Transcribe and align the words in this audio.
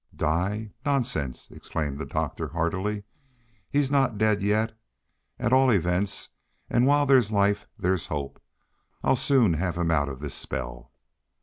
"Die? 0.15 0.71
Nonsense!" 0.83 1.47
exclaimed 1.51 1.99
the 1.99 2.07
doctor 2.07 2.47
heartily. 2.47 3.03
"He's 3.69 3.91
not 3.91 4.17
dead 4.17 4.41
yet, 4.41 4.75
at 5.37 5.53
all 5.53 5.69
events, 5.69 6.29
and 6.71 6.87
while 6.87 7.05
there's 7.05 7.31
life 7.31 7.67
there's 7.77 8.07
hope. 8.07 8.41
I'll 9.03 9.15
soon 9.15 9.53
have 9.53 9.77
him 9.77 9.91
out 9.91 10.09
of 10.09 10.19
this 10.19 10.33
spell." 10.33 10.91